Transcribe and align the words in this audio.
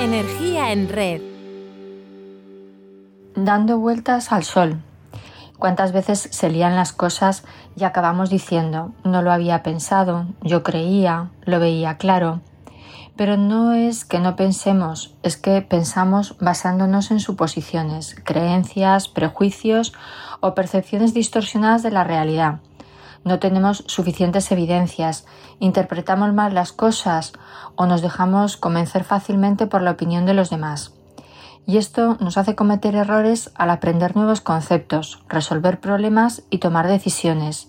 Energía 0.00 0.72
en 0.72 0.88
red. 0.88 1.20
Dando 3.36 3.78
vueltas 3.78 4.32
al 4.32 4.44
sol. 4.44 4.80
¿Cuántas 5.58 5.92
veces 5.92 6.20
se 6.20 6.48
lían 6.48 6.74
las 6.74 6.94
cosas 6.94 7.44
y 7.76 7.84
acabamos 7.84 8.30
diciendo, 8.30 8.94
no 9.04 9.20
lo 9.20 9.30
había 9.30 9.62
pensado, 9.62 10.24
yo 10.40 10.62
creía, 10.62 11.28
lo 11.44 11.60
veía 11.60 11.98
claro? 11.98 12.40
Pero 13.14 13.36
no 13.36 13.74
es 13.74 14.06
que 14.06 14.20
no 14.20 14.36
pensemos, 14.36 15.14
es 15.22 15.36
que 15.36 15.60
pensamos 15.60 16.34
basándonos 16.40 17.10
en 17.10 17.20
suposiciones, 17.20 18.16
creencias, 18.24 19.06
prejuicios 19.06 19.92
o 20.40 20.54
percepciones 20.54 21.12
distorsionadas 21.12 21.82
de 21.82 21.90
la 21.90 22.04
realidad. 22.04 22.60
No 23.24 23.38
tenemos 23.38 23.84
suficientes 23.86 24.50
evidencias, 24.50 25.26
interpretamos 25.58 26.32
mal 26.32 26.54
las 26.54 26.72
cosas 26.72 27.32
o 27.76 27.86
nos 27.86 28.00
dejamos 28.00 28.56
convencer 28.56 29.04
fácilmente 29.04 29.66
por 29.66 29.82
la 29.82 29.90
opinión 29.92 30.24
de 30.24 30.34
los 30.34 30.48
demás. 30.48 30.94
Y 31.66 31.76
esto 31.76 32.16
nos 32.20 32.38
hace 32.38 32.54
cometer 32.54 32.94
errores 32.94 33.52
al 33.54 33.70
aprender 33.70 34.16
nuevos 34.16 34.40
conceptos, 34.40 35.22
resolver 35.28 35.80
problemas 35.80 36.42
y 36.50 36.58
tomar 36.58 36.88
decisiones. 36.88 37.68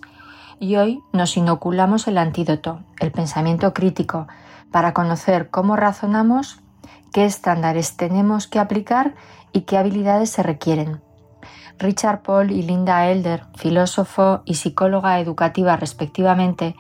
Y 0.59 0.77
hoy 0.77 1.03
nos 1.11 1.35
inoculamos 1.35 2.07
el 2.07 2.17
antídoto, 2.17 2.79
el 2.99 3.11
pensamiento 3.11 3.73
crítico, 3.73 4.27
para 4.71 4.93
conocer 4.93 5.49
cómo 5.49 5.75
razonamos, 5.75 6.59
qué 7.11 7.25
estándares 7.25 7.97
tenemos 7.97 8.47
que 8.47 8.59
aplicar 8.59 9.15
y 9.51 9.61
qué 9.61 9.77
habilidades 9.77 10.29
se 10.29 10.43
requieren. 10.43 11.01
Richard 11.81 12.21
Paul 12.21 12.51
y 12.51 12.61
Linda 12.61 13.09
Elder, 13.09 13.43
filósofo 13.55 14.43
y 14.45 14.55
psicóloga 14.55 15.19
educativa 15.19 15.75
respectivamente, 15.75 16.75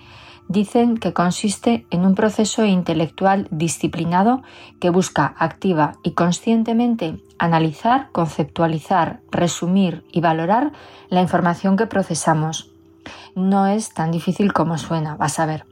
dicen 0.47 0.97
que 0.97 1.13
consiste 1.13 1.87
en 1.89 2.05
un 2.05 2.13
proceso 2.13 2.65
intelectual 2.65 3.47
disciplinado 3.49 4.43
que 4.79 4.91
busca 4.91 5.33
activa 5.39 5.93
y 6.03 6.11
conscientemente 6.11 7.19
analizar, 7.39 8.09
conceptualizar, 8.11 9.21
resumir 9.31 10.05
y 10.11 10.21
valorar 10.21 10.71
la 11.09 11.21
información 11.21 11.77
que 11.77 11.87
procesamos. 11.87 12.71
No 13.35 13.65
es 13.65 13.93
tan 13.93 14.11
difícil 14.11 14.53
como 14.53 14.77
suena, 14.77 15.15
vas 15.15 15.39
a 15.39 15.47
ver. 15.47 15.65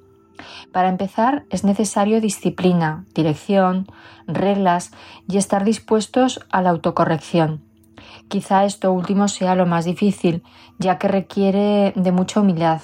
Para 0.71 0.89
empezar, 0.89 1.45
es 1.51 1.63
necesario 1.63 2.21
disciplina, 2.21 3.05
dirección, 3.13 3.85
reglas 4.25 4.91
y 5.27 5.37
estar 5.37 5.65
dispuestos 5.65 6.39
a 6.49 6.61
la 6.61 6.71
autocorrección. 6.71 7.68
Quizá 8.27 8.65
esto 8.65 8.91
último 8.91 9.27
sea 9.27 9.55
lo 9.55 9.65
más 9.65 9.85
difícil, 9.85 10.43
ya 10.77 10.97
que 10.97 11.07
requiere 11.07 11.93
de 11.95 12.11
mucha 12.11 12.41
humildad. 12.41 12.81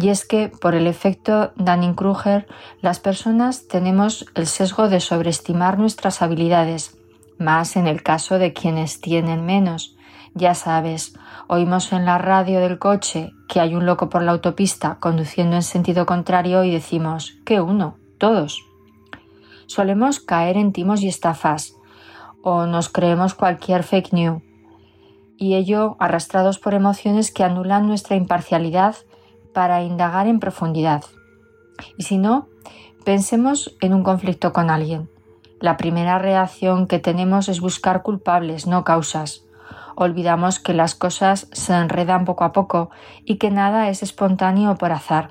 Y 0.00 0.08
es 0.08 0.24
que, 0.24 0.48
por 0.48 0.74
el 0.74 0.86
efecto 0.86 1.52
Dunning-Kruger, 1.56 2.46
las 2.80 3.00
personas 3.00 3.68
tenemos 3.68 4.26
el 4.34 4.46
sesgo 4.46 4.88
de 4.88 5.00
sobreestimar 5.00 5.78
nuestras 5.78 6.22
habilidades, 6.22 6.96
más 7.38 7.76
en 7.76 7.86
el 7.86 8.02
caso 8.02 8.38
de 8.38 8.52
quienes 8.52 9.00
tienen 9.00 9.44
menos. 9.44 9.96
Ya 10.34 10.54
sabes, 10.54 11.14
oímos 11.48 11.92
en 11.92 12.04
la 12.04 12.18
radio 12.18 12.60
del 12.60 12.78
coche 12.78 13.32
que 13.48 13.60
hay 13.60 13.74
un 13.74 13.84
loco 13.84 14.08
por 14.08 14.22
la 14.22 14.32
autopista 14.32 14.98
conduciendo 15.00 15.56
en 15.56 15.62
sentido 15.62 16.06
contrario 16.06 16.62
y 16.62 16.70
decimos, 16.70 17.34
¿qué 17.44 17.60
uno? 17.60 17.96
Todos. 18.18 18.64
Solemos 19.66 20.20
caer 20.20 20.56
en 20.56 20.72
timos 20.72 21.02
y 21.02 21.08
estafas, 21.08 21.74
o 22.42 22.66
nos 22.66 22.88
creemos 22.88 23.34
cualquier 23.34 23.82
fake 23.82 24.12
news, 24.12 24.42
y 25.36 25.54
ello 25.54 25.96
arrastrados 25.98 26.58
por 26.58 26.74
emociones 26.74 27.30
que 27.30 27.44
anulan 27.44 27.86
nuestra 27.86 28.16
imparcialidad 28.16 28.96
para 29.54 29.82
indagar 29.82 30.26
en 30.26 30.40
profundidad. 30.40 31.04
Y 31.96 32.04
si 32.04 32.18
no, 32.18 32.48
pensemos 33.04 33.74
en 33.80 33.94
un 33.94 34.02
conflicto 34.02 34.52
con 34.52 34.70
alguien. 34.70 35.10
La 35.60 35.76
primera 35.76 36.18
reacción 36.18 36.86
que 36.86 36.98
tenemos 36.98 37.48
es 37.48 37.60
buscar 37.60 38.02
culpables, 38.02 38.66
no 38.66 38.84
causas 38.84 39.44
olvidamos 40.00 40.60
que 40.60 40.72
las 40.72 40.94
cosas 40.94 41.46
se 41.52 41.74
enredan 41.74 42.24
poco 42.24 42.44
a 42.44 42.52
poco 42.52 42.90
y 43.24 43.36
que 43.36 43.50
nada 43.50 43.90
es 43.90 44.02
espontáneo 44.02 44.74
por 44.76 44.92
azar. 44.92 45.30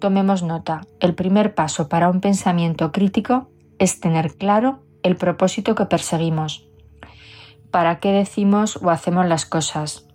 Tomemos 0.00 0.42
nota, 0.42 0.80
el 0.98 1.14
primer 1.14 1.54
paso 1.54 1.88
para 1.88 2.08
un 2.08 2.20
pensamiento 2.20 2.90
crítico 2.90 3.48
es 3.78 4.00
tener 4.00 4.36
claro 4.36 4.82
el 5.02 5.16
propósito 5.16 5.74
que 5.74 5.86
perseguimos. 5.86 6.66
¿Para 7.70 8.00
qué 8.00 8.12
decimos 8.12 8.78
o 8.82 8.90
hacemos 8.90 9.26
las 9.26 9.46
cosas? 9.46 10.06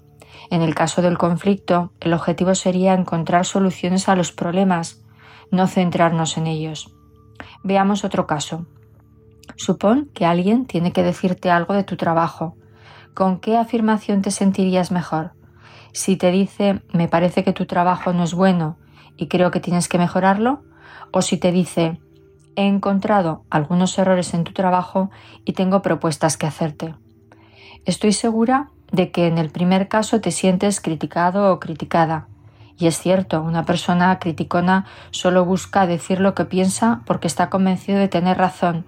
En 0.49 0.61
el 0.61 0.75
caso 0.75 1.01
del 1.01 1.17
conflicto, 1.17 1.91
el 2.01 2.13
objetivo 2.13 2.53
sería 2.55 2.93
encontrar 2.93 3.45
soluciones 3.45 4.09
a 4.09 4.15
los 4.15 4.31
problemas, 4.31 5.01
no 5.51 5.67
centrarnos 5.67 6.37
en 6.37 6.47
ellos. 6.47 6.93
Veamos 7.63 8.03
otro 8.03 8.27
caso. 8.27 8.65
Supón 9.55 10.09
que 10.13 10.25
alguien 10.25 10.65
tiene 10.65 10.91
que 10.91 11.03
decirte 11.03 11.49
algo 11.49 11.73
de 11.73 11.83
tu 11.83 11.95
trabajo, 11.95 12.55
¿con 13.13 13.39
qué 13.39 13.57
afirmación 13.57 14.21
te 14.21 14.31
sentirías 14.31 14.91
mejor? 14.91 15.31
Si 15.93 16.17
te 16.17 16.31
dice 16.31 16.81
me 16.91 17.07
parece 17.07 17.43
que 17.43 17.53
tu 17.53 17.65
trabajo 17.65 18.11
no 18.11 18.23
es 18.23 18.33
bueno 18.33 18.77
y 19.17 19.27
creo 19.27 19.51
que 19.51 19.61
tienes 19.61 19.87
que 19.87 19.97
mejorarlo, 19.97 20.63
o 21.11 21.21
si 21.21 21.37
te 21.37 21.51
dice 21.51 22.01
he 22.55 22.67
encontrado 22.67 23.43
algunos 23.49 23.97
errores 23.97 24.33
en 24.33 24.43
tu 24.43 24.53
trabajo 24.53 25.09
y 25.45 25.53
tengo 25.53 25.81
propuestas 25.81 26.37
que 26.37 26.47
hacerte. 26.47 26.95
Estoy 27.85 28.13
segura 28.13 28.69
de 28.91 29.11
que 29.11 29.27
en 29.27 29.37
el 29.37 29.49
primer 29.49 29.87
caso 29.87 30.21
te 30.21 30.31
sientes 30.31 30.81
criticado 30.81 31.51
o 31.51 31.59
criticada. 31.59 32.27
Y 32.77 32.87
es 32.87 32.97
cierto, 32.97 33.41
una 33.41 33.63
persona 33.63 34.19
criticona 34.19 34.85
solo 35.11 35.45
busca 35.45 35.87
decir 35.87 36.19
lo 36.19 36.35
que 36.35 36.45
piensa 36.45 37.01
porque 37.05 37.27
está 37.27 37.49
convencido 37.49 37.99
de 37.99 38.07
tener 38.07 38.37
razón 38.37 38.85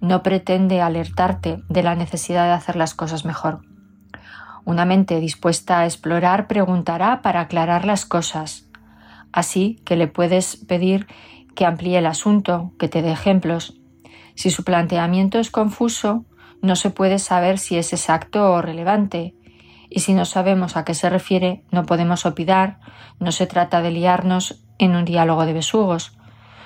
no 0.00 0.22
pretende 0.22 0.80
alertarte 0.80 1.62
de 1.68 1.82
la 1.82 1.94
necesidad 1.94 2.46
de 2.46 2.52
hacer 2.52 2.76
las 2.76 2.94
cosas 2.94 3.24
mejor. 3.24 3.60
Una 4.64 4.84
mente 4.84 5.20
dispuesta 5.20 5.80
a 5.80 5.84
explorar 5.84 6.48
preguntará 6.48 7.22
para 7.22 7.40
aclarar 7.40 7.84
las 7.84 8.04
cosas. 8.04 8.68
Así 9.32 9.80
que 9.84 9.96
le 9.96 10.08
puedes 10.08 10.56
pedir 10.56 11.06
que 11.56 11.66
amplíe 11.66 11.98
el 11.98 12.06
asunto, 12.06 12.70
que 12.78 12.86
te 12.86 13.02
dé 13.02 13.10
ejemplos. 13.10 13.74
Si 14.36 14.50
su 14.50 14.62
planteamiento 14.62 15.40
es 15.40 15.50
confuso, 15.50 16.24
no 16.62 16.76
se 16.76 16.90
puede 16.90 17.18
saber 17.18 17.58
si 17.58 17.76
es 17.76 17.92
exacto 17.92 18.52
o 18.52 18.62
relevante, 18.62 19.34
y 19.90 20.00
si 20.00 20.14
no 20.14 20.24
sabemos 20.24 20.76
a 20.76 20.84
qué 20.84 20.94
se 20.94 21.10
refiere, 21.10 21.64
no 21.72 21.84
podemos 21.84 22.26
opidar, 22.26 22.78
no 23.18 23.32
se 23.32 23.46
trata 23.46 23.82
de 23.82 23.90
liarnos 23.90 24.62
en 24.78 24.94
un 24.94 25.04
diálogo 25.04 25.46
de 25.46 25.52
besugos. 25.52 26.16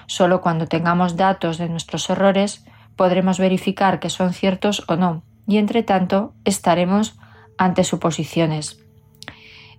Solo 0.06 0.40
cuando 0.40 0.66
tengamos 0.66 1.16
datos 1.16 1.56
de 1.58 1.68
nuestros 1.68 2.10
errores 2.10 2.66
podremos 2.96 3.38
verificar 3.38 4.00
que 4.00 4.10
son 4.10 4.32
ciertos 4.32 4.84
o 4.88 4.96
no, 4.96 5.22
y 5.46 5.58
entre 5.58 5.82
tanto 5.82 6.34
estaremos 6.44 7.18
ante 7.56 7.84
suposiciones. 7.84 8.82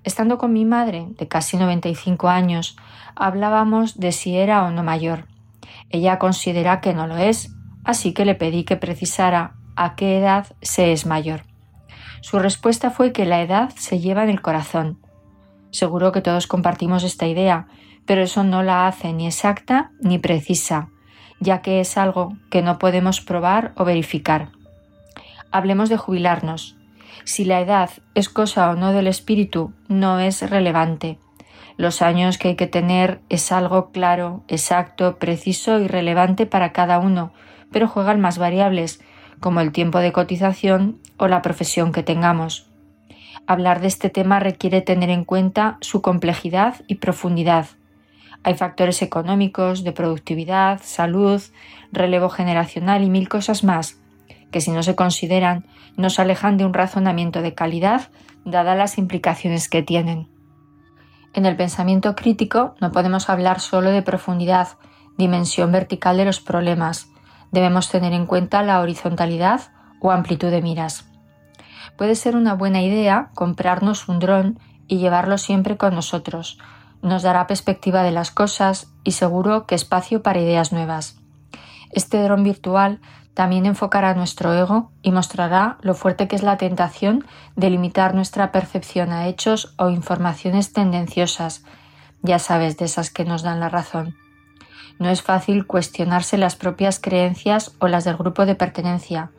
Estando 0.04 0.38
con 0.38 0.52
mi 0.52 0.66
madre, 0.66 1.08
de 1.18 1.28
casi 1.28 1.58
95 1.58 2.28
años, 2.28 2.76
hablábamos 3.16 4.00
de 4.00 4.12
si 4.12 4.36
era 4.36 4.64
o 4.64 4.72
no 4.72 4.84
mayor. 4.84 5.26
Ella 5.90 6.18
considera 6.18 6.82
que 6.82 6.94
no 6.94 7.06
lo 7.06 7.18
es, 7.18 7.54
así 7.84 8.14
que 8.14 8.26
le 8.26 8.36
pedí 8.36 8.64
que 8.64 8.78
precisara 8.78 9.56
a 9.76 9.96
qué 9.96 10.18
edad 10.18 10.48
se 10.62 10.92
es 10.92 11.06
mayor. 11.06 11.44
Su 12.22 12.40
respuesta 12.40 12.90
fue 12.90 13.12
que 13.12 13.26
la 13.26 13.42
edad 13.42 13.72
se 13.76 14.00
lleva 14.00 14.24
en 14.24 14.30
el 14.30 14.42
corazón. 14.42 15.00
Seguro 15.72 16.12
que 16.12 16.22
todos 16.22 16.48
compartimos 16.48 17.04
esta 17.04 17.28
idea, 17.28 17.68
pero 18.06 18.22
eso 18.22 18.44
no 18.44 18.64
la 18.64 18.88
hace 18.88 19.14
ni 19.14 19.28
exacta 19.28 19.92
ni 20.02 20.18
precisa, 20.18 20.90
ya 21.40 21.62
que 21.62 21.80
es 21.80 21.98
algo 21.98 22.34
que 22.50 22.62
no 22.62 22.80
podemos 22.80 23.22
probar 23.22 23.74
o 23.76 23.86
verificar. 23.86 24.50
Hablemos 25.52 25.90
de 25.90 25.98
jubilarnos. 25.98 26.78
Si 27.24 27.46
la 27.46 27.60
edad 27.60 27.90
es 28.16 28.30
cosa 28.30 28.70
o 28.70 28.76
no 28.76 28.94
del 28.94 29.08
espíritu, 29.08 29.74
no 29.88 30.20
es 30.20 30.50
relevante. 30.50 31.18
Los 31.78 32.02
años 32.02 32.38
que 32.38 32.50
hay 32.50 32.56
que 32.56 32.68
tener 32.68 33.22
es 33.30 33.52
algo 33.52 33.92
claro, 33.92 34.44
exacto, 34.48 35.18
preciso 35.18 35.80
y 35.80 35.88
relevante 35.88 36.46
para 36.46 36.72
cada 36.74 37.00
uno, 37.00 37.32
pero 37.72 37.88
juegan 37.88 38.22
más 38.22 38.38
variables, 38.38 39.02
como 39.40 39.62
el 39.62 39.72
tiempo 39.72 40.00
de 40.00 40.12
cotización 40.12 41.00
o 41.18 41.28
la 41.28 41.42
profesión 41.42 41.92
que 41.92 42.04
tengamos. 42.04 42.68
Hablar 43.48 43.82
de 43.82 43.88
este 43.88 44.10
tema 44.10 44.40
requiere 44.40 44.82
tener 44.82 45.10
en 45.10 45.26
cuenta 45.26 45.78
su 45.82 46.02
complejidad 46.02 46.76
y 46.88 46.96
profundidad, 46.96 47.68
hay 48.44 48.56
factores 48.56 49.02
económicos, 49.02 49.84
de 49.84 49.92
productividad, 49.92 50.82
salud, 50.84 51.42
relevo 51.92 52.30
generacional 52.30 53.04
y 53.04 53.10
mil 53.10 53.30
cosas 53.30 53.64
más 53.64 54.01
que 54.52 54.62
si 54.62 54.72
no 54.72 54.84
se 54.84 54.96
consideran 54.96 55.66
nos 55.98 56.20
alejan 56.20 56.58
de 56.58 56.66
un 56.66 56.74
razonamiento 56.74 57.42
de 57.42 57.54
calidad 57.54 58.10
dadas 58.46 58.78
las 58.78 58.98
implicaciones 58.98 59.70
que 59.70 59.84
tienen. 59.84 60.28
En 61.34 61.46
el 61.46 61.56
pensamiento 61.56 62.16
crítico 62.16 62.76
no 62.82 62.92
podemos 62.92 63.30
hablar 63.30 63.60
solo 63.60 63.92
de 63.92 64.02
profundidad, 64.02 64.70
dimensión 65.18 65.72
vertical 65.72 66.18
de 66.18 66.26
los 66.26 66.40
problemas. 66.40 67.10
Debemos 67.52 67.90
tener 67.90 68.14
en 68.14 68.26
cuenta 68.26 68.64
la 68.64 68.82
horizontalidad 68.82 69.72
o 70.02 70.12
amplitud 70.12 70.50
de 70.50 70.62
miras. 70.62 71.06
Puede 71.98 72.16
ser 72.16 72.36
una 72.36 72.54
buena 72.54 72.82
idea 72.82 73.30
comprarnos 73.36 74.10
un 74.10 74.20
dron 74.20 74.60
y 74.88 74.98
llevarlo 74.98 75.38
siempre 75.38 75.78
con 75.78 75.96
nosotros, 75.96 76.58
nos 77.02 77.24
dará 77.24 77.48
perspectiva 77.48 78.04
de 78.04 78.12
las 78.12 78.32
cosas 78.32 78.92
y 79.04 79.14
seguro 79.14 79.66
que 79.66 79.76
espacio 79.76 80.22
para 80.22 80.40
ideas 80.40 80.72
nuevas. 80.72 81.18
Este 81.92 82.22
dron 82.22 82.44
virtual 82.44 83.02
También 83.34 83.66
enfocará 83.66 84.14
nuestro 84.14 84.54
ego 84.54 84.92
y 85.02 85.12
mostrará 85.12 85.78
lo 85.82 85.94
fuerte 85.94 86.28
que 86.28 86.36
es 86.36 86.44
la 86.44 86.58
tentación 86.58 87.26
de 87.56 87.70
limitar 87.70 88.14
nuestra 88.14 88.52
percepción 88.52 89.12
a 89.12 89.28
hechos 89.28 89.74
o 89.78 89.90
informaciones 89.90 90.74
tendenciosas, 90.74 91.64
ya 92.22 92.40
sabes, 92.40 92.78
de 92.78 92.86
esas 92.86 93.10
que 93.10 93.26
nos 93.26 93.42
dan 93.42 93.60
la 93.60 93.70
razón. 93.70 94.16
No 95.00 95.10
es 95.10 95.22
fácil 95.22 95.66
cuestionarse 95.66 96.38
las 96.38 96.56
propias 96.56 97.00
creencias 97.00 97.74
o 97.80 97.88
las 97.88 98.04
del 98.04 98.18
grupo 98.18 98.46
de 98.46 98.56
pertenencia, 98.56 99.32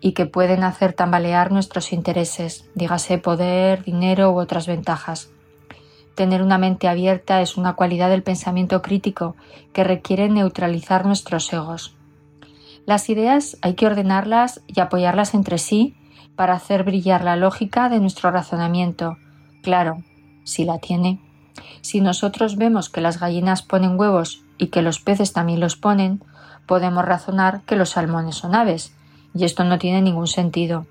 y 0.00 0.12
que 0.12 0.26
pueden 0.26 0.64
hacer 0.64 0.94
tambalear 0.94 1.52
nuestros 1.52 1.92
intereses, 1.92 2.64
dígase 2.74 3.18
poder, 3.18 3.84
dinero 3.84 4.32
u 4.32 4.40
otras 4.40 4.66
ventajas. 4.66 5.30
Tener 6.14 6.42
una 6.42 6.58
mente 6.58 6.88
abierta 6.88 7.40
es 7.42 7.56
una 7.56 7.74
cualidad 7.74 8.08
del 8.08 8.22
pensamiento 8.22 8.82
crítico 8.82 9.36
que 9.72 9.84
requiere 9.84 10.28
neutralizar 10.28 11.04
nuestros 11.04 11.52
egos. 11.52 11.96
Las 12.90 13.08
ideas 13.08 13.56
hay 13.62 13.74
que 13.74 13.86
ordenarlas 13.86 14.62
y 14.66 14.80
apoyarlas 14.80 15.34
entre 15.34 15.58
sí 15.58 15.94
para 16.34 16.54
hacer 16.54 16.82
brillar 16.82 17.22
la 17.22 17.36
lógica 17.36 17.88
de 17.88 18.00
nuestro 18.00 18.32
razonamiento. 18.32 19.16
Claro, 19.62 20.02
si 20.42 20.64
la 20.64 20.78
tiene. 20.80 21.20
Si 21.82 22.00
nosotros 22.00 22.56
vemos 22.56 22.90
que 22.90 23.00
las 23.00 23.20
gallinas 23.20 23.62
ponen 23.62 23.96
huevos 23.96 24.42
y 24.58 24.70
que 24.70 24.82
los 24.82 24.98
peces 24.98 25.32
también 25.32 25.60
los 25.60 25.76
ponen, 25.76 26.24
podemos 26.66 27.04
razonar 27.04 27.60
que 27.60 27.76
los 27.76 27.90
salmones 27.90 28.34
son 28.34 28.56
aves, 28.56 28.92
y 29.36 29.44
esto 29.44 29.62
no 29.62 29.78
tiene 29.78 30.02
ningún 30.02 30.26
sentido. 30.26 30.88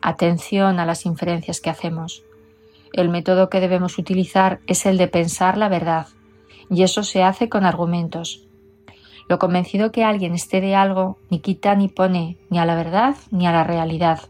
Atención 0.00 0.80
a 0.80 0.86
las 0.86 1.04
inferencias 1.04 1.60
que 1.60 1.68
hacemos. 1.68 2.22
El 2.94 3.10
método 3.10 3.50
que 3.50 3.60
debemos 3.60 3.98
utilizar 3.98 4.60
es 4.66 4.86
el 4.86 4.96
de 4.96 5.08
pensar 5.08 5.58
la 5.58 5.68
verdad, 5.68 6.06
y 6.70 6.82
eso 6.82 7.02
se 7.02 7.22
hace 7.22 7.50
con 7.50 7.66
argumentos. 7.66 8.42
Lo 9.32 9.38
convencido 9.38 9.92
que 9.92 10.04
alguien 10.04 10.34
esté 10.34 10.60
de 10.60 10.74
algo 10.74 11.16
ni 11.30 11.38
quita 11.38 11.74
ni 11.74 11.88
pone 11.88 12.36
ni 12.50 12.58
a 12.58 12.66
la 12.66 12.74
verdad 12.74 13.16
ni 13.30 13.46
a 13.46 13.50
la 13.50 13.64
realidad. 13.64 14.20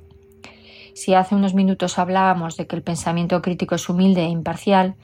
Si 0.94 1.12
hace 1.12 1.34
unos 1.34 1.54
minutos 1.54 1.98
hablábamos 1.98 2.56
de 2.56 2.68
que 2.68 2.76
el 2.76 2.84
pensamiento 2.84 3.42
crítico 3.42 3.74
es 3.74 3.88
humilde 3.88 4.20
e 4.22 4.28
imparcial, 4.28 4.94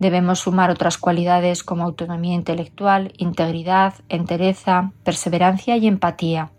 debemos 0.00 0.40
sumar 0.40 0.70
otras 0.70 0.98
cualidades 0.98 1.62
como 1.62 1.84
autonomía 1.84 2.34
intelectual, 2.34 3.12
integridad, 3.16 3.94
entereza, 4.08 4.90
perseverancia 5.04 5.76
y 5.76 5.86
empatía. 5.86 6.50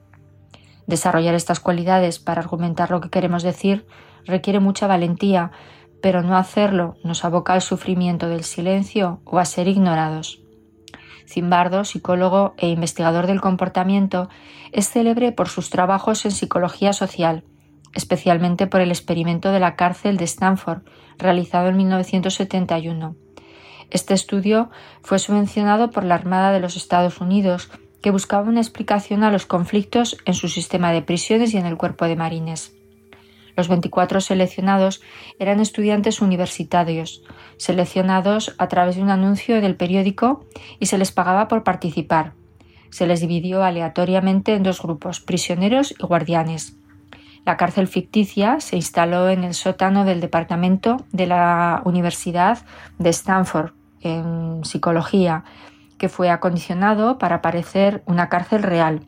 Desarrollar 0.88 1.36
estas 1.36 1.60
cualidades 1.60 2.20
para 2.20 2.40
argumentar 2.40 2.92
lo 2.92 3.02
que 3.02 3.10
queremos 3.10 3.44
decir 3.44 3.86
requiere 4.24 4.62
mucha 4.62 4.88
valentía, 4.88 5.52
pero 6.02 6.24
no 6.24 6.38
hacerlo 6.38 6.96
nos 7.04 7.26
aboca 7.26 7.52
al 7.52 7.62
sufrimiento 7.62 8.30
del 8.30 8.46
silencio 8.46 9.20
o 9.26 9.38
a 9.38 9.44
ser 9.44 9.68
ignorados. 9.68 10.45
Zimbardo, 11.28 11.84
psicólogo 11.84 12.54
e 12.58 12.68
investigador 12.68 13.28
del 13.28 13.42
comportamiento, 13.42 14.30
es 14.72 14.90
célebre 14.90 15.32
por 15.32 15.50
sus 15.50 15.70
trabajos 15.70 16.26
en 16.26 16.32
psicología 16.32 16.94
social, 16.94 17.44
especialmente 17.94 18.68
por 18.68 18.82
el 18.82 18.90
experimento 18.90 19.52
de 19.52 19.60
la 19.60 19.76
cárcel 19.76 20.18
de 20.18 20.26
Stanford, 20.26 20.84
realizado 21.18 21.70
en 21.70 21.78
1971. 21.78 23.16
Este 23.90 24.14
estudio 24.14 24.70
fue 25.02 25.20
subvencionado 25.20 25.92
por 25.92 26.04
la 26.04 26.16
Armada 26.16 26.52
de 26.52 26.60
los 26.60 26.76
Estados 26.76 27.22
Unidos 27.22 27.70
que 28.02 28.12
buscaba 28.12 28.48
una 28.48 28.62
explicación 28.62 29.24
a 29.24 29.32
los 29.32 29.46
conflictos 29.46 30.18
en 30.26 30.36
su 30.36 30.48
sistema 30.48 30.92
de 30.92 31.02
prisiones 31.02 31.54
y 31.54 31.58
en 31.58 31.66
el 31.66 31.78
cuerpo 31.78 32.06
de 32.06 32.16
marines. 32.16 32.75
Los 33.56 33.68
24 33.68 34.22
seleccionados 34.22 35.02
eran 35.40 35.60
estudiantes 35.60 36.22
universitarios, 36.22 37.24
seleccionados 37.58 38.56
a 38.58 38.68
través 38.68 38.96
de 38.96 39.02
un 39.02 39.10
anuncio 39.10 39.62
del 39.62 39.76
periódico 39.76 40.46
y 40.80 40.88
se 40.88 40.98
les 40.98 41.12
pagaba 41.12 41.48
por 41.48 41.64
participar. 41.64 42.34
Se 42.90 43.08
les 43.08 43.22
dividió 43.22 43.64
aleatoriamente 43.64 44.54
en 44.54 44.64
dos 44.64 44.82
grupos, 44.82 45.20
prisioneros 45.20 45.94
y 45.98 46.06
guardianes. 46.06 46.78
La 47.46 47.58
cárcel 47.58 47.88
ficticia 47.88 48.60
se 48.60 48.76
instaló 48.76 49.30
en 49.30 49.44
el 49.44 49.54
sótano 49.54 50.04
del 50.04 50.20
departamento 50.20 51.06
de 51.12 51.28
la 51.28 51.82
Universidad 51.86 52.66
de 52.98 53.10
Stanford 53.10 53.74
en 54.02 54.66
psicología 54.66 55.44
que 55.98 56.10
fue 56.10 56.30
acondicionado 56.30 57.18
para 57.18 57.42
parecer 57.42 58.04
una 58.06 58.30
cárcel 58.30 58.64
real. 58.64 59.08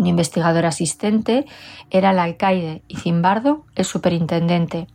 Un 0.00 0.06
investigador 0.06 0.64
asistente 0.64 1.44
era 1.90 2.12
el 2.12 2.18
alcaide 2.18 2.82
y 2.88 2.96
Zimbardo 2.96 3.66
el 3.74 3.84
superintendente. 3.84 4.86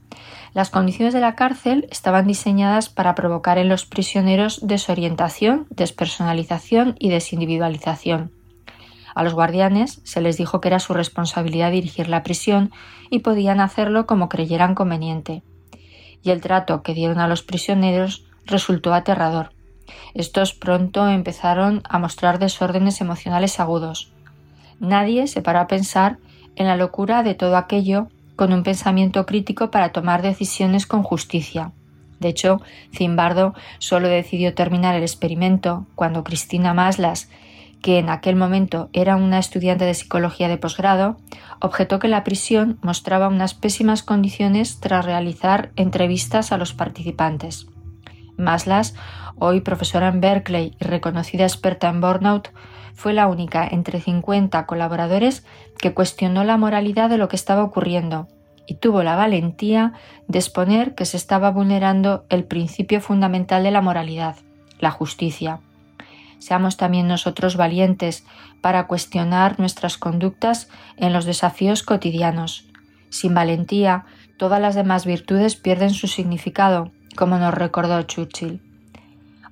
Las 0.51 0.71
condiciones 0.71 1.13
de 1.13 1.19
la 1.19 1.35
cárcel 1.35 1.87
estaban 1.91 2.25
diseñadas 2.25 2.89
para 2.89 3.13
provocar 3.13 3.59
en 3.59 3.69
los 3.69 3.85
prisioneros 3.85 4.65
desorientación, 4.65 5.67
despersonalización 5.69 6.95
y 6.97 7.09
desindividualización. 7.09 8.31
A 9.13 9.21
los 9.21 9.35
guardianes 9.35 10.01
se 10.05 10.21
les 10.21 10.37
dijo 10.37 10.59
que 10.59 10.69
era 10.69 10.79
su 10.79 10.95
responsabilidad 10.95 11.69
dirigir 11.69 12.09
la 12.09 12.23
prisión 12.23 12.71
y 13.11 13.19
podían 13.19 13.59
hacerlo 13.59 14.07
como 14.07 14.27
creyeran 14.27 14.73
conveniente. 14.73 15.43
Y 16.23 16.31
el 16.31 16.41
trato 16.41 16.81
que 16.81 16.95
dieron 16.95 17.19
a 17.19 17.27
los 17.27 17.43
prisioneros 17.43 18.25
resultó 18.47 18.91
aterrador. 18.95 19.51
Estos 20.15 20.55
pronto 20.55 21.07
empezaron 21.07 21.83
a 21.87 21.99
mostrar 21.99 22.39
desórdenes 22.39 23.01
emocionales 23.01 23.59
agudos. 23.59 24.14
Nadie 24.79 25.27
se 25.27 25.41
paró 25.41 25.59
a 25.59 25.67
pensar 25.67 26.17
en 26.55 26.67
la 26.67 26.77
locura 26.77 27.23
de 27.23 27.35
todo 27.35 27.57
aquello 27.57 28.07
con 28.35 28.53
un 28.53 28.63
pensamiento 28.63 29.25
crítico 29.25 29.71
para 29.71 29.91
tomar 29.91 30.21
decisiones 30.21 30.85
con 30.85 31.03
justicia. 31.03 31.71
De 32.19 32.29
hecho, 32.29 32.61
Zimbardo 32.93 33.53
solo 33.79 34.07
decidió 34.07 34.53
terminar 34.53 34.95
el 34.95 35.03
experimento 35.03 35.85
cuando 35.95 36.23
Cristina 36.23 36.73
Maslas, 36.73 37.29
que 37.81 37.99
en 37.99 38.09
aquel 38.09 38.35
momento 38.35 38.89
era 38.93 39.15
una 39.15 39.37
estudiante 39.37 39.85
de 39.85 39.93
psicología 39.93 40.47
de 40.47 40.57
posgrado, 40.57 41.17
objetó 41.59 41.99
que 41.99 42.07
la 42.07 42.23
prisión 42.23 42.79
mostraba 42.81 43.27
unas 43.27 43.53
pésimas 43.53 44.01
condiciones 44.01 44.79
tras 44.79 45.05
realizar 45.05 45.71
entrevistas 45.75 46.51
a 46.51 46.57
los 46.57 46.73
participantes. 46.73 47.67
Maslas 48.37 48.95
hoy 49.37 49.61
profesora 49.61 50.07
en 50.07 50.21
Berkeley 50.21 50.75
y 50.79 50.83
reconocida 50.83 51.43
experta 51.43 51.89
en 51.89 52.01
burnout, 52.01 52.49
fue 52.95 53.13
la 53.13 53.27
única 53.27 53.67
entre 53.67 53.99
50 53.99 54.65
colaboradores 54.65 55.45
que 55.77 55.93
cuestionó 55.93 56.43
la 56.43 56.57
moralidad 56.57 57.09
de 57.09 57.17
lo 57.17 57.27
que 57.27 57.35
estaba 57.35 57.63
ocurriendo 57.63 58.27
y 58.67 58.75
tuvo 58.75 59.03
la 59.03 59.15
valentía 59.15 59.93
de 60.27 60.39
exponer 60.39 60.95
que 60.95 61.05
se 61.05 61.17
estaba 61.17 61.51
vulnerando 61.51 62.25
el 62.29 62.45
principio 62.45 63.01
fundamental 63.01 63.63
de 63.63 63.71
la 63.71 63.81
moralidad, 63.81 64.37
la 64.79 64.91
justicia. 64.91 65.59
Seamos 66.39 66.77
también 66.77 67.07
nosotros 67.07 67.57
valientes 67.57 68.25
para 68.61 68.87
cuestionar 68.87 69.59
nuestras 69.59 69.97
conductas 69.97 70.69
en 70.97 71.13
los 71.13 71.25
desafíos 71.25 71.83
cotidianos. 71.83 72.65
Sin 73.09 73.33
valentía, 73.33 74.05
todas 74.37 74.59
las 74.59 74.75
demás 74.75 75.05
virtudes 75.05 75.55
pierden 75.55 75.91
su 75.91 76.07
significado, 76.07 76.91
como 77.15 77.37
nos 77.37 77.53
recordó 77.53 78.01
Churchill. 78.03 78.64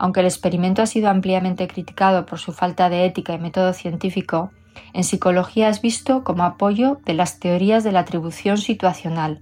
Aunque 0.04 0.20
el 0.20 0.26
experimento 0.26 0.82
ha 0.82 0.86
sido 0.86 1.10
ampliamente 1.10 1.66
criticado 1.66 2.26
por 2.26 2.38
su 2.38 2.52
falta 2.52 2.90
de 2.90 3.06
ética 3.06 3.36
y 3.36 3.40
método 3.40 3.72
científico, 3.72 4.52
en 4.92 5.06
psicología 5.06 5.70
es 5.70 5.82
visto 5.82 6.26
como 6.26 6.44
apoyo 6.44 7.00
de 7.06 7.14
las 7.14 7.40
teorías 7.40 7.86
de 7.86 7.94
la 7.94 8.02
atribución 8.02 8.58
situacional. 8.58 9.40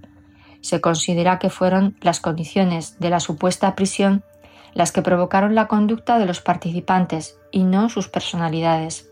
Se 0.60 0.80
considera 0.80 1.40
que 1.40 1.50
fueron 1.50 1.96
las 2.00 2.20
condiciones 2.20 3.00
de 3.00 3.10
la 3.10 3.18
supuesta 3.18 3.74
prisión 3.74 4.22
las 4.72 4.92
que 4.92 5.02
provocaron 5.02 5.56
la 5.56 5.66
conducta 5.66 6.20
de 6.20 6.26
los 6.26 6.40
participantes 6.40 7.40
y 7.50 7.64
no 7.64 7.88
sus 7.88 8.06
personalidades. 8.06 9.10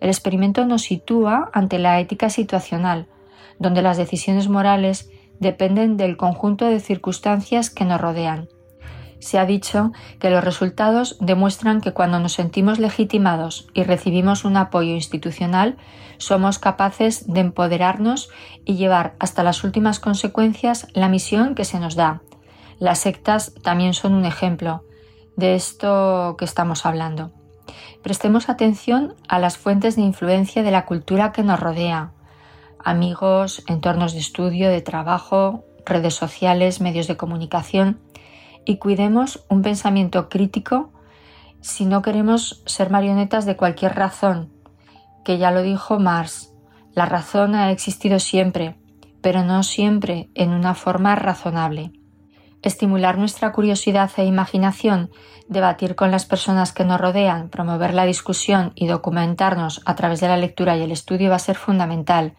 El 0.00 0.08
experimento 0.08 0.66
nos 0.66 0.82
sitúa 0.82 1.48
ante 1.52 1.78
la 1.78 2.00
ética 2.00 2.28
situacional, 2.28 3.06
donde 3.60 3.82
las 3.82 3.98
decisiones 3.98 4.48
morales 4.48 5.12
dependen 5.38 5.96
del 5.96 6.16
conjunto 6.16 6.64
de 6.64 6.80
circunstancias 6.80 7.70
que 7.70 7.84
nos 7.84 8.00
rodean 8.00 8.48
se 9.18 9.38
ha 9.38 9.46
dicho 9.46 9.92
que 10.18 10.30
los 10.30 10.44
resultados 10.44 11.16
demuestran 11.20 11.80
que 11.80 11.92
cuando 11.92 12.18
nos 12.18 12.34
sentimos 12.34 12.78
legitimados 12.78 13.68
y 13.74 13.82
recibimos 13.82 14.44
un 14.44 14.56
apoyo 14.56 14.92
institucional, 14.92 15.76
somos 16.18 16.58
capaces 16.58 17.26
de 17.26 17.40
empoderarnos 17.40 18.30
y 18.64 18.76
llevar 18.76 19.14
hasta 19.18 19.42
las 19.42 19.64
últimas 19.64 20.00
consecuencias 20.00 20.86
la 20.94 21.08
misión 21.08 21.54
que 21.54 21.64
se 21.64 21.80
nos 21.80 21.96
da. 21.96 22.22
Las 22.78 22.98
sectas 22.98 23.54
también 23.62 23.94
son 23.94 24.14
un 24.14 24.24
ejemplo 24.24 24.84
de 25.36 25.54
esto 25.54 26.36
que 26.38 26.44
estamos 26.44 26.86
hablando. 26.86 27.30
Prestemos 28.02 28.48
atención 28.48 29.14
a 29.28 29.38
las 29.38 29.58
fuentes 29.58 29.96
de 29.96 30.02
influencia 30.02 30.62
de 30.62 30.70
la 30.70 30.86
cultura 30.86 31.32
que 31.32 31.42
nos 31.42 31.58
rodea. 31.58 32.12
Amigos, 32.78 33.64
entornos 33.66 34.12
de 34.12 34.20
estudio, 34.20 34.68
de 34.70 34.80
trabajo, 34.80 35.64
redes 35.84 36.14
sociales, 36.14 36.80
medios 36.80 37.06
de 37.06 37.16
comunicación 37.16 37.98
y 38.66 38.76
cuidemos 38.76 39.46
un 39.48 39.62
pensamiento 39.62 40.28
crítico 40.28 40.92
si 41.62 41.86
no 41.86 42.02
queremos 42.02 42.62
ser 42.66 42.90
marionetas 42.90 43.46
de 43.46 43.56
cualquier 43.56 43.94
razón, 43.94 44.52
que 45.24 45.38
ya 45.38 45.50
lo 45.50 45.62
dijo 45.62 45.98
Marx, 45.98 46.52
la 46.94 47.06
razón 47.06 47.54
ha 47.54 47.70
existido 47.70 48.18
siempre, 48.18 48.76
pero 49.22 49.42
no 49.42 49.62
siempre 49.62 50.30
en 50.34 50.50
una 50.50 50.74
forma 50.74 51.14
razonable. 51.14 51.92
estimular 52.62 53.16
nuestra 53.16 53.52
curiosidad 53.52 54.10
e 54.16 54.24
imaginación, 54.24 55.10
debatir 55.46 55.94
con 55.94 56.10
las 56.10 56.24
personas 56.24 56.72
que 56.72 56.84
nos 56.84 57.00
rodean, 57.00 57.48
promover 57.48 57.94
la 57.94 58.06
discusión 58.06 58.72
y 58.74 58.88
documentarnos 58.88 59.82
a 59.84 59.94
través 59.94 60.20
de 60.20 60.28
la 60.28 60.36
lectura 60.36 60.76
y 60.76 60.82
el 60.82 60.90
estudio 60.90 61.30
va 61.30 61.36
a 61.36 61.40
ser 61.40 61.56
fundamental, 61.56 62.34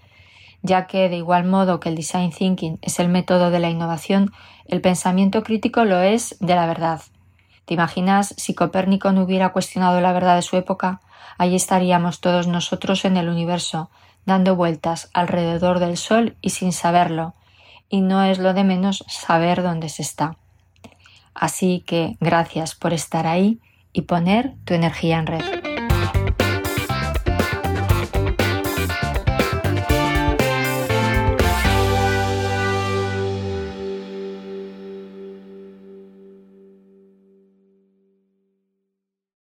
ya 0.62 0.88
que 0.88 1.10
de 1.10 1.18
igual 1.18 1.46
modo 1.46 1.80
que 1.80 1.90
el 1.90 1.96
design 1.96 2.32
thinking 2.32 2.80
es 2.82 3.00
el 3.00 3.10
método 3.10 3.52
de 3.52 3.60
la 3.60 3.70
innovación, 3.70 4.32
el 4.66 4.82
pensamiento 4.82 5.44
crítico 5.44 5.86
lo 5.86 6.00
es 6.00 6.36
de 6.40 6.56
la 6.56 6.66
verdad. 6.66 7.02
¿Te 7.66 7.74
imaginas 7.74 8.34
si 8.38 8.54
Copérnico 8.54 9.12
no 9.12 9.24
hubiera 9.24 9.50
cuestionado 9.50 10.00
la 10.02 10.14
verdad 10.14 10.36
de 10.36 10.42
su 10.42 10.58
época? 10.58 11.02
Allí 11.38 11.56
estaríamos 11.56 12.22
todos 12.22 12.48
nosotros 12.48 13.06
en 13.06 13.18
el 13.18 13.30
universo, 13.30 13.90
dando 14.26 14.56
vueltas 14.56 15.10
alrededor 15.14 15.80
del 15.80 15.98
Sol 15.98 16.36
y 16.42 16.52
sin 16.52 16.72
saberlo, 16.72 17.34
y 17.90 18.02
no 18.02 18.24
es 18.24 18.40
lo 18.40 18.54
de 18.54 18.64
menos 18.64 19.04
saber 19.08 19.64
dónde 19.64 19.90
se 19.90 20.02
está. 20.02 20.38
Así 21.34 21.84
que 21.86 22.18
gracias 22.20 22.74
por 22.74 22.94
estar 22.94 23.28
ahí 23.28 23.60
y 23.94 24.04
poner 24.04 24.56
tu 24.66 24.74
energía 24.74 25.20
en 25.20 25.28
red. 25.28 25.57